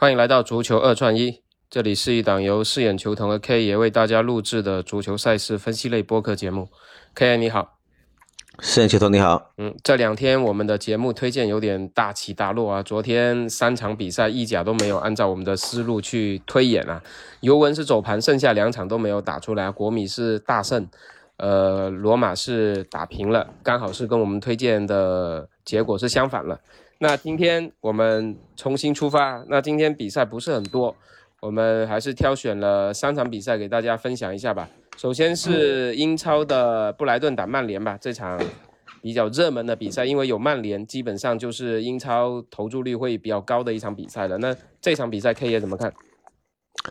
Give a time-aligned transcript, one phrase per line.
[0.00, 6.70] 欢迎来到足球二串一，这里是一档由饰演球童的 K 爷为大家录制的足球赛事分析类播客节目。
[7.14, 7.76] K 爷你好，
[8.60, 9.52] 饰演球童你好。
[9.58, 12.82] 嗯，这两天我们的节目推荐有点大起大落啊。
[12.82, 17.02] 昨天三场比赛意甲都没有按照我们的思路去推演啊。
[17.40, 19.70] 尤文是走盘，剩下两场都没有打出来。
[19.70, 20.88] 国米是大胜，
[21.36, 26.58] 呃，罗马是打平了，刚好是跟我们推荐的结果是相反了。
[27.02, 29.42] 那今天我们重新出发。
[29.48, 30.94] 那今天比赛不是很多，
[31.40, 34.68] 我们还是挑选了三场比赛给大家分享一下吧。
[34.98, 38.38] 首先是英超的布莱顿打曼联吧，这场
[39.00, 44.36] 比较热门的比赛，因为有曼联，基本上就是英超投注率会比较高的一场比赛了。
[44.36, 45.90] 那这场比赛 K 也怎么看？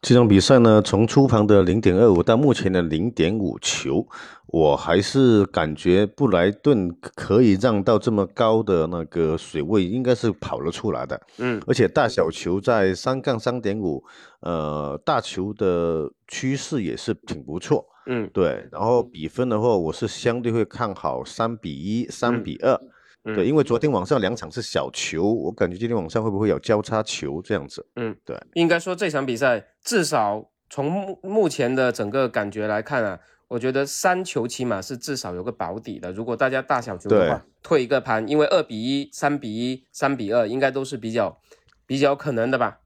[0.00, 4.06] 这场比赛呢，从出盘的零点二五到目前的零点五球，
[4.46, 11.20] 我还是感觉布莱顿可以让到这么高的那个水位，应该是跑了出来的。
[11.38, 14.02] 嗯，而且大小球在三杠三点五，
[14.40, 17.84] 呃，大球的趋势也是挺不错。
[18.06, 18.68] 嗯，对。
[18.70, 22.80] 然后比分的话，我是相对会看好三比一、三比二。
[23.24, 27.86] 对，因为昨天晚上两场是小球，我感觉今天晚上会不会有交叉球这样子？
[27.94, 36.10] 嗯，对，应该说这场比赛至少从目目前的整个感觉来看啊，我觉得三球起码是至少有个保底的。
[36.10, 41.38] 如果大家大小球的话，退一个盘，因为二比一、三比一、三比二应该都是比较
[41.86, 42.80] 比较可能的吧？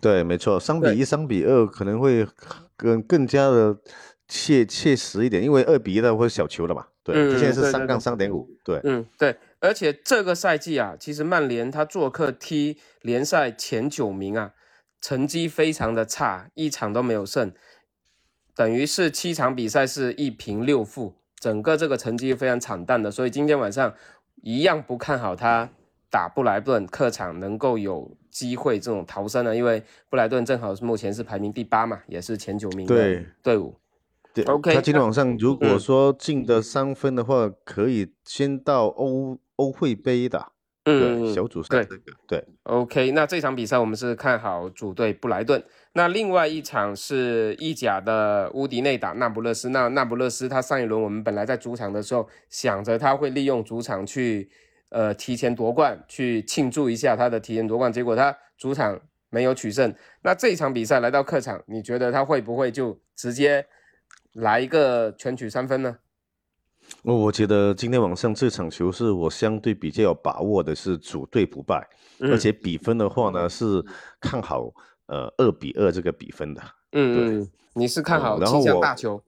[0.00, 2.26] 对，没错，三比一、三比二可能会
[2.76, 3.76] 更更加的
[4.34, 6.86] 切切实一点，因为二比一的会小球了嘛。
[7.04, 8.48] 对，现在是三杠三点五。
[8.64, 14.54] 对，嗯，对，而且这个赛季啊，其实曼联他做客踢联赛前九名啊，
[15.02, 17.52] 成绩非常的差，一场都没有胜，
[18.54, 23.10] 等于是七场比赛是一平六负，整个这个成绩非常惨淡的。
[23.10, 23.92] 所以今天晚上
[24.36, 25.68] 一样不看好他
[26.08, 33.76] 打布莱顿客场能够有机会这种逃生的，因为布莱顿正好是目前是排名第八嘛，也是前九名的队伍。
[34.34, 34.74] 对，OK。
[34.74, 40.52] 他今天晚上如果说进的三分的话，可以先到欧欧会杯的，
[40.84, 43.10] 嗯，小组赛这个，对，OK。
[43.10, 45.62] 那这场比赛我们是看好主队布莱顿。
[45.92, 49.68] 那另外一场是意甲的乌迪内打那不勒斯。
[49.68, 54.50] 那那不勒斯他上一轮我们本来在主场的时候想着他会利用主场去
[54.88, 58.98] 呃提前夺冠，去庆祝一下他的提前夺冠，结果他主场
[59.28, 59.94] 没有取胜。
[60.22, 63.66] 那这场比赛来到客场，你觉得他会不会就直接？
[64.34, 65.98] 来一个全取三分呢？
[67.02, 71.88] 我我觉得今天晚上这场球是我相对比较有把握的，是主队不败，
[72.20, 73.84] 而且比分的话呢是
[74.20, 74.72] 看好
[75.06, 76.62] 呃二比二这个比分的。
[76.92, 79.22] 嗯嗯，你是看好倾向大球，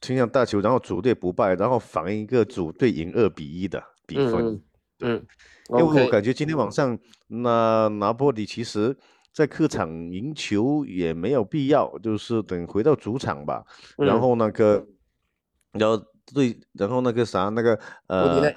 [0.00, 4.60] 倾向大球，然后主队不败，然后反映一个主队赢二比一的比分。
[5.00, 5.24] 嗯，
[5.70, 8.96] 因为我感觉今天晚上那拿波里其实。
[9.36, 13.62] 在客场赢球也没有必要，就是等回到主场吧。
[13.98, 14.82] 然后那个，
[15.72, 16.02] 然后
[16.32, 18.50] 对，然后那个啥，那个呃，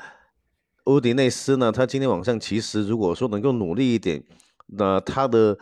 [0.85, 1.69] 乌迪内斯呢？
[1.69, 4.23] 他今天晚上其实如果说能够努力一点，
[4.67, 5.57] 那他的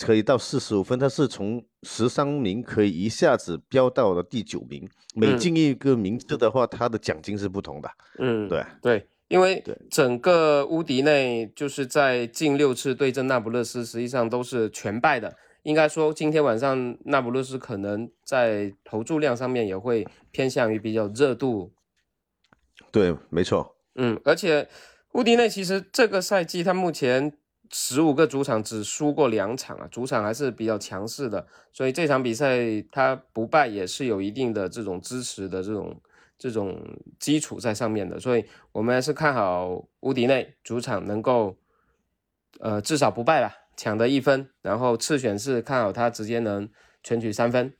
[0.00, 4.86] 可以到四十五分，他是从十三名可以一下子飙到了第九名。
[5.14, 7.90] 每进一个名次的话，他的奖金是不同的。
[8.18, 9.08] 嗯，对对。
[9.32, 15.34] 因为整个乌迪内就是在近六次对阵那不勒斯，实际上都是全败的。
[15.62, 21.72] 应该说，今天晚上那不勒斯可能在投注量上面也会偏向于比较热度。
[22.90, 23.74] 对，没错。
[23.94, 24.68] 嗯，而且
[25.12, 27.32] 乌迪内其实这个赛季他目前
[27.70, 36.02] 十五个主场只输过两场啊，主场还是比较强势的，所以这场比赛他不败也是有一定的这种支持的这种。
[36.42, 36.76] 这种
[37.20, 41.56] 基础在上面的，所以我们还是看好乌迪内主场能够，
[42.58, 44.50] 呃，至少不败吧，抢得一分。
[44.60, 46.68] 然后次选是看好他直接能
[47.04, 47.72] 全取三分。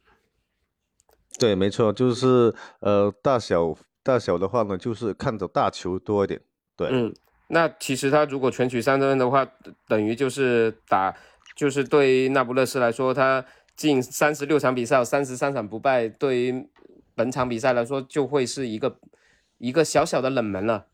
[1.40, 6.40] 对，没错，就是呃，大小大小的话呢，就是看着大球多一点。
[6.76, 7.12] 对，嗯，
[7.48, 9.44] 那其实他如果全取三分的话，
[9.88, 11.12] 等于就是打，
[11.56, 13.44] 就是对于那不勒斯来说，他
[13.74, 16.70] 进三十六场比赛，三十三场不败，对于。
[17.14, 18.98] 本场比赛来说，就会是一个
[19.58, 20.86] 一个小小的冷门了。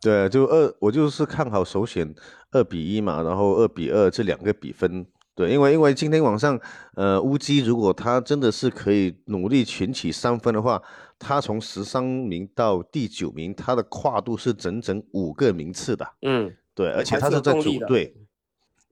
[0.00, 2.14] 对，就二，我就是看好首选
[2.52, 5.06] 二比一嘛，然后二比二这两个比分。
[5.34, 6.60] 对，因为因为今天晚上，
[6.94, 10.82] 呃，乌鸡如果他真的是可以努力群起三分的话，
[11.16, 16.08] 他从十三名到第九名，他的跨度是整整五个名次的。
[16.22, 18.14] 嗯，对，而且他是在主队，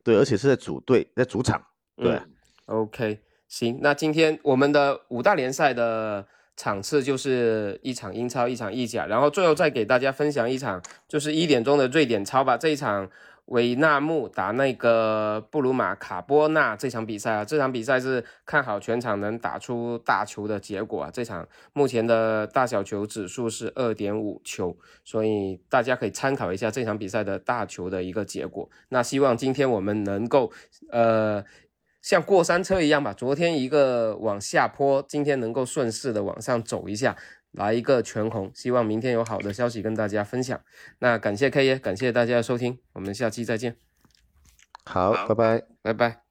[0.05, 1.61] 对，而且是在主队，在主场。
[1.96, 2.20] 对
[2.67, 3.20] ，OK。
[3.48, 6.26] 行，那今天我们的五大联赛的
[6.56, 12.56] 场次就是一场英超，一场意甲，然后最后再给大家分享一场，就是一点钟的瑞典超吧。
[12.56, 13.08] 这一场
[13.46, 21.10] 维纳穆打那个布鲁马卡波纳这场比赛啊，这场比赛是看好全场能打出大球的结果啊。
[21.12, 28.69] 这场目前的大小球指数是二点五球，所以大家可以参考一下这场比赛的大球的一个结果。
[28.88, 30.50] 那希望今天我们能够
[30.90, 31.44] 呃
[32.06, 37.17] 像过山车一样吧，昨天一个往下坡，今天能够顺势的往上走一下。
[37.50, 40.61] 来一个全红，希望明天有好的消息跟大家分享。
[41.00, 43.75] 那感谢 K 爷，感谢大家的收听，我们下期再见。
[44.85, 46.25] 好，拜拜，拜拜。